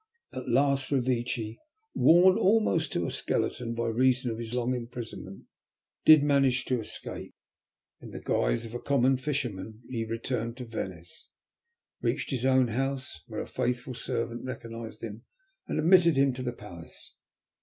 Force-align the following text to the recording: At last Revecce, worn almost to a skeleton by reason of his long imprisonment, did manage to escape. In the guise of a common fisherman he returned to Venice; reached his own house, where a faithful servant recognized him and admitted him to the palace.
At 0.33 0.49
last 0.49 0.89
Revecce, 0.89 1.59
worn 1.93 2.35
almost 2.35 2.91
to 2.93 3.05
a 3.05 3.11
skeleton 3.11 3.75
by 3.75 3.85
reason 3.85 4.31
of 4.31 4.39
his 4.39 4.51
long 4.51 4.73
imprisonment, 4.73 5.45
did 6.05 6.23
manage 6.23 6.65
to 6.65 6.79
escape. 6.79 7.35
In 7.99 8.09
the 8.09 8.19
guise 8.19 8.65
of 8.65 8.73
a 8.73 8.79
common 8.79 9.17
fisherman 9.17 9.83
he 9.87 10.03
returned 10.05 10.57
to 10.57 10.65
Venice; 10.65 11.27
reached 12.01 12.31
his 12.31 12.45
own 12.47 12.69
house, 12.69 13.21
where 13.27 13.41
a 13.41 13.47
faithful 13.47 13.93
servant 13.93 14.43
recognized 14.43 15.03
him 15.03 15.21
and 15.67 15.77
admitted 15.77 16.17
him 16.17 16.33
to 16.33 16.41
the 16.41 16.53
palace. 16.53 17.13